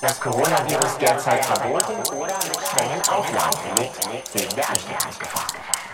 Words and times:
das 0.00 0.18
Coronavirus 0.18 0.96
derzeit 0.98 1.44
verboten 1.44 1.92
oder 2.16 2.34
mit 2.48 2.56
strengen 2.56 3.02
Auflagen 3.10 3.58
belegt 3.74 4.32
wegen 4.32 4.56
der 4.56 4.68
Ansteckungsgefahr. 4.68 5.46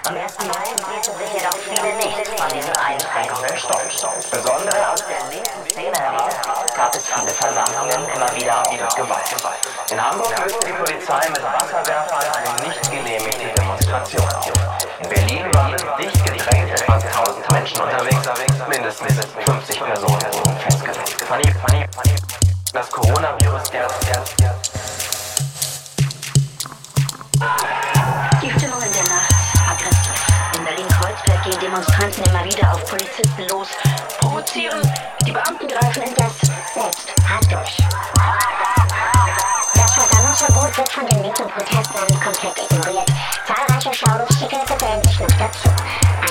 Am 0.07 0.15
1. 0.15 0.39
Mai 0.47 0.95
ließen 0.95 1.15
sich 1.19 1.33
jedoch 1.35 1.59
viele 1.59 1.91
nicht 1.97 2.29
von 2.39 2.49
diesen 2.55 2.77
Einschränkungen 2.77 3.57
stoppen. 3.59 3.91
Insbesondere 4.15 4.93
aus 4.93 5.03
der 5.03 5.19
linken 5.35 5.71
Szene 5.71 5.99
heraus 5.99 6.35
gab 6.77 6.95
es 6.95 7.03
viele 7.03 7.35
Versammlungen 7.35 8.07
immer 8.15 8.31
wieder 8.37 8.63
mit 8.71 8.95
Gewalt. 8.95 9.27
In 9.91 9.99
Hamburg 9.99 10.39
löste 10.39 10.67
die 10.67 10.73
Polizei 10.73 11.29
mit 11.29 11.43
Wasserwerfern 11.43 12.31
eine 12.31 12.69
nicht 12.69 12.83
genehmigte 12.89 13.49
Demonstration 13.59 14.29
auf. 14.35 14.53
In 15.03 15.09
Berlin 15.09 15.51
waren 15.53 15.77
dicht 15.99 16.25
gedrängt 16.25 16.71
etwa 16.71 16.95
1000 16.95 17.51
Menschen 17.51 17.81
unterwegs, 17.81 18.23
mindestens 18.69 19.27
50 19.45 19.81
Personen 19.83 20.33
wurden 20.33 20.57
festgelegt. 20.61 21.07
Das 22.77 22.91
Coronavirus 22.91 23.71
derzeit 23.71 24.37
Die 28.43 28.51
Stimmung 28.51 28.83
in 28.83 28.93
der 28.93 29.03
Nacht 29.05 29.35
aggressiv. 29.67 30.27
In 30.59 30.65
Berlin-Kreuzberg 30.65 31.43
gehen 31.45 31.59
Demonstranten 31.59 32.25
immer 32.25 32.45
wieder 32.45 32.75
auf 32.75 32.85
Polizisten 32.85 33.49
los, 33.49 33.69
provozieren. 34.21 34.79
Die 35.27 35.33
Beamten 35.33 35.69
greifen 35.69 36.03
indes 36.03 36.35
selbst 36.75 37.15
hart 37.27 37.51
durch. 37.51 37.79
Das 39.75 39.95
Versammlungsverbot 39.95 40.77
wird 40.77 40.89
von 40.91 41.07
den 41.07 41.23
linken 41.23 41.49
Protestlern 41.49 42.21
komplett 42.23 42.59
ignoriert. 42.59 43.11
Zahlreiche 43.47 43.95
Schaulustige 43.95 44.57
gesellen 44.67 45.03
sich 45.03 45.19
noch 45.21 45.39
dazu. 45.39 45.76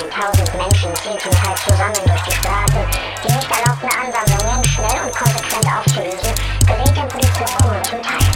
1000 0.04 0.54
Menschen 0.56 0.94
ziehen 0.96 1.18
zum 1.18 1.32
Teil 1.32 1.54
zusammen 1.56 1.94
durch 2.04 2.22
die 2.22 2.32
Straßen. 2.32 2.84
Die 3.24 3.32
nicht 3.32 3.50
erlaubten 3.50 3.88
Ansammlungen 3.88 4.64
schnell 4.64 5.00
und 5.04 5.14
konsequent 5.16 5.66
aufzulösen, 5.66 6.34
gelingt 6.66 6.96
den 6.96 7.08
Polizisten 7.08 7.64
nur 7.64 7.82
zum 7.82 8.02
Teil. 8.02 8.28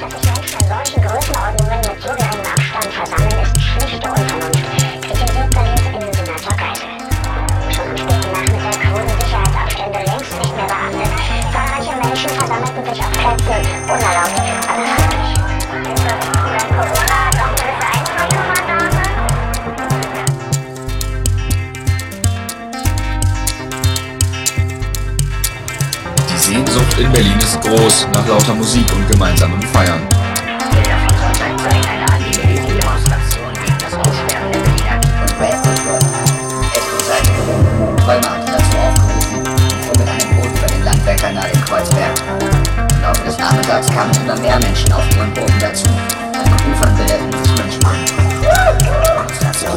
Dass 0.00 0.12
sich 0.12 0.30
Menschen 0.30 0.60
in 0.60 0.68
solchen 0.68 1.00
Größenordnungen 1.02 1.80
mit 1.80 2.02
so 2.02 2.29
in 27.00 27.12
Berlin 27.12 27.38
ist 27.38 27.58
groß 27.62 28.08
nach 28.12 28.26
lauter 28.28 28.54
Musik 28.54 28.84
und 28.94 29.08
gemeinsamem 29.10 29.62
Feiern. 29.72 30.06
Träumer 37.96 38.30
hatte 38.30 38.52
dazu 38.52 38.76
aufgerufen 38.76 39.38
und 39.88 39.98
mit 39.98 40.08
einem 40.08 40.36
Boot 40.36 40.58
über 40.58 40.66
den 40.66 40.84
Landwehrkanal 40.84 41.50
in 41.52 41.64
Kreuzberg. 41.64 42.22
Im 42.92 43.02
Laufe 43.02 43.24
des 43.24 43.38
Nachmittags 43.38 43.86
kamen 43.88 44.12
immer 44.22 44.38
mehr 44.38 44.58
Menschen 44.58 44.92
auf 44.92 45.04
ihren 45.16 45.32
Booten 45.32 45.58
dazu. 45.58 45.86
An 45.86 46.44
den 46.44 46.72
Ufern 46.72 46.96
bildeten 46.96 47.32
sich 47.44 47.56
Menschen. 47.56 47.80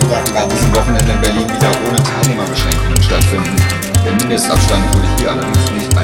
Werden 0.09 0.35
An 0.35 0.50
diesem 0.50 0.75
Wochenende 0.75 1.11
in 1.11 1.22
Berlin 1.22 1.50
wieder 1.50 1.72
ohne 1.88 2.03
Teilnehmerbeschränkungen 2.03 3.01
stattfinden. 3.01 3.55
Der 4.03 4.11
Mindestabstand 4.13 4.84
wurde 4.94 5.07
hier 5.17 5.31
allerdings 5.31 5.72
nicht 5.72 5.97
eingehalten. 5.97 6.03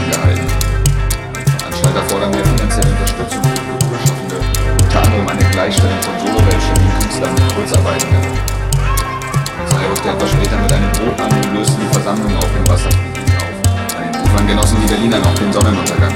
Genossen 14.50 14.78
die 14.82 14.88
Berliner 14.88 15.20
noch 15.20 15.36
den 15.36 15.54
Sonnenuntergang. 15.54 16.14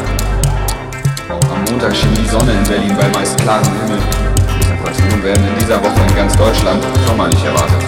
Auch 1.29 1.49
am 1.53 1.61
Montag 1.69 1.95
schien 1.95 2.13
die 2.17 2.27
Sonne 2.27 2.51
in 2.53 2.63
Berlin 2.63 2.97
bei 2.97 3.07
meist 3.09 3.37
klarem 3.37 3.69
Himmel. 3.85 4.01
Die 4.49 4.65
Temperaturen 4.65 5.23
werden 5.23 5.47
in 5.53 5.55
dieser 5.59 5.77
Woche 5.77 6.01
in 6.09 6.15
ganz 6.15 6.35
Deutschland 6.35 6.81
sommerlich 7.05 7.43
erwartet. 7.45 7.83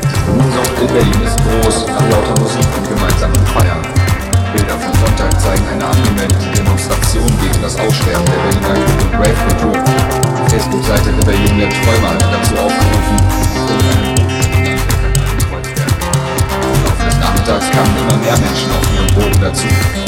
Die 0.00 0.32
Sehnsucht 0.32 0.76
in 0.80 0.88
Berlin 0.88 1.20
ist 1.28 1.36
groß 1.44 1.86
nach 1.92 2.06
lauter 2.08 2.40
Musik 2.40 2.64
und 2.72 2.88
gemeinsamen 2.88 3.44
Feiern. 3.52 3.84
Bilder 4.56 4.78
von 4.80 4.92
Sonntag 5.04 5.38
zeigen 5.38 5.66
eine 5.76 5.84
angemeldete 5.92 6.48
Demonstration 6.56 7.28
gegen 7.36 7.60
das 7.60 7.76
Aussterben 7.76 8.24
der 8.24 8.40
Berliner 8.48 8.80
Rave-Kultur. 9.20 9.76
Die 9.76 10.50
Facebook-Seite 10.56 11.12
der 11.12 11.24
Berliner 11.26 11.68
Träumer 11.68 12.16
hatte 12.16 12.28
dazu 12.32 12.54
aufgerufen, 12.64 13.16
Nachmittags 17.20 17.70
kamen 17.70 17.96
immer 18.00 18.16
mehr 18.24 18.38
Menschen 18.38 18.70
auf 18.72 18.84
ihren 18.94 19.03
Booten 19.14 19.40
dazu. 19.40 20.03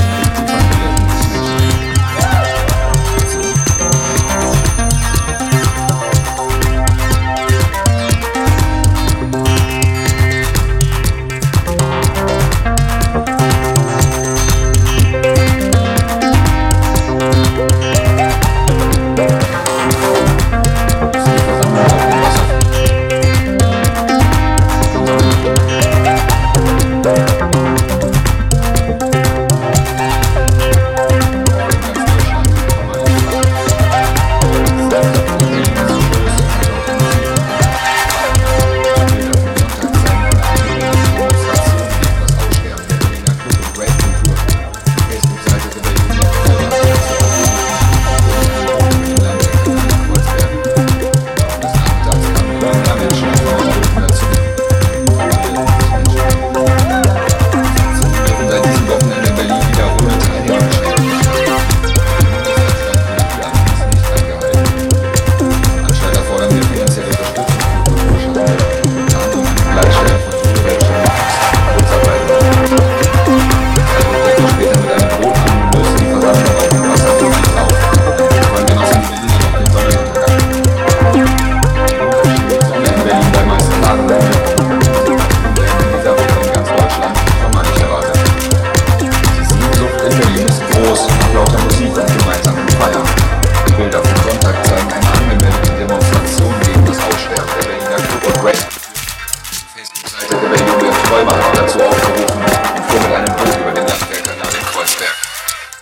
Aufgerufen 101.96 102.42
und 102.76 102.84
fuhr 102.90 103.00
mit 103.00 103.12
einem 103.16 103.36
Boot 103.36 103.56
über 103.60 103.72
den 103.72 103.86
Landwehrkanal 103.86 104.54
in 104.54 104.66
Kreuzberg. 104.66 105.16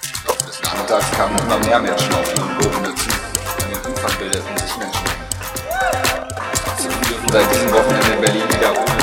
Im 0.03 0.29
Laufe 0.29 0.45
des 0.47 0.63
Nachmittags 0.63 1.11
kamen 1.17 1.39
immer 1.39 1.59
mehr 1.59 1.81
Menschen 1.81 2.15
auf 2.15 2.35
ihren 2.35 2.55
Booten 2.59 2.85
dazu. 2.85 3.11
An 3.63 3.69
den 3.71 3.93
Ufern 3.93 4.19
bildeten 4.19 4.57
sich 4.59 4.77
Menschen. 4.77 5.05
Seit 7.33 7.51
diesem 7.51 7.73
Wochenende 7.73 8.13
in 8.15 8.21
Berlin 8.21 8.49
wieder 8.49 8.94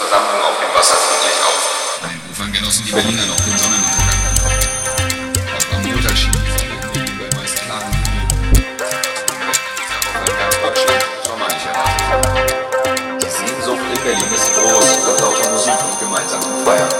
nicht 0.00 1.40
auf. 1.44 1.62
An 2.02 2.08
den 2.08 2.20
Ufern 2.30 2.52
genossen 2.52 2.84
die 2.86 2.92
Berliner 2.92 3.26
noch 3.26 3.36
den 3.36 3.58
Sonnenuntergang. 3.58 4.20
Auch 5.52 5.68
am 5.76 5.82
Montag 5.84 6.16
schien 6.16 6.32
die 6.32 6.52
Sonne 6.56 6.76
bei 7.20 7.28
meist 7.36 7.56
klarem 7.60 7.92
Himmel. 7.92 8.24
Auf 10.40 10.56
Deutschland 10.64 11.04
sommerlich 11.24 11.64
erwartet. 11.68 12.56
Die 13.20 13.28
Sehnsucht 13.28 13.84
in 13.92 14.00
Berlin 14.02 14.30
ist 14.32 14.48
groß, 14.56 14.88
nach 15.04 15.18
lauter 15.20 15.48
Musik 15.50 15.78
und 15.84 15.96
gemeinsamen 16.00 16.64
Feiern. 16.64 16.92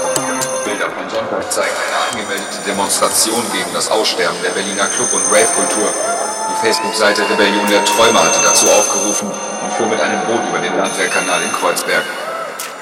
Bilder 0.63 0.89
von 0.93 1.09
Sonntag 1.09 1.51
zeigen 1.51 1.73
eine 1.73 1.97
angemeldete 2.05 2.61
Demonstration 2.67 3.41
gegen 3.51 3.73
das 3.73 3.89
Aussterben 3.89 4.37
der 4.43 4.51
Berliner 4.51 4.85
Club- 4.93 5.13
und 5.13 5.25
Rave-Kultur. 5.33 5.89
Die 5.89 6.57
Facebook-Seite 6.61 7.27
Rebellion 7.29 7.65
der 7.65 7.83
Träumer 7.85 8.21
hatte 8.23 8.41
dazu 8.43 8.69
aufgerufen 8.69 9.31
und 9.31 9.73
fuhr 9.73 9.87
mit 9.87 9.99
einem 9.99 10.21
Boot 10.27 10.45
über 10.47 10.59
den 10.59 10.77
Landwehrkanal 10.77 11.41
in 11.41 11.51
Kreuzberg. 11.53 12.03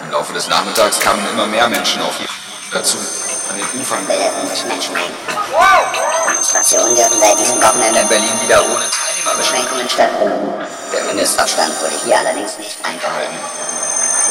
Im 0.02 0.12
Laufe 0.12 0.34
des 0.34 0.48
Nachmittags 0.48 1.00
kamen 1.00 1.26
immer 1.32 1.46
mehr 1.48 1.68
Menschen 1.68 2.02
auf 2.02 2.14
dazu. 2.72 2.98
An 3.50 3.58
den 3.58 3.82
Ufern 3.82 4.06
sich 4.50 4.66
Menschen. 4.66 4.96
Demonstrationen 6.30 6.96
dürfen 6.96 7.20
seit 7.20 7.40
diesem 7.40 7.62
Wochenende 7.62 8.00
in 8.00 8.08
Berlin 8.08 8.42
wieder 8.44 8.64
ohne 8.64 8.86
Teilnehmerbeschränkungen 8.90 9.90
stattfinden. 9.90 10.68
Der 10.94 11.04
Mindestabstand 11.04 11.82
wurde 11.82 11.96
hier 12.06 12.18
allerdings 12.18 12.58
nicht 12.58 12.78
eingehalten. 12.84 13.38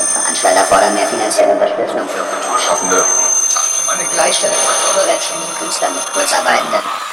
Die 0.00 0.12
Veranstalter 0.12 0.64
fordern 0.64 0.94
mehr 0.94 1.08
finanzielle 1.08 1.52
Unterstützung 1.52 2.08
für 2.08 2.24
Kulturschaffende 2.24 3.04
eine 3.98 4.08
Gleichstellung 4.10 4.56
von 4.56 5.00
oberwertschönen 5.00 5.54
Künstlern 5.58 5.94
mit 5.94 6.12
Kurzarbeitenden. 6.12 7.07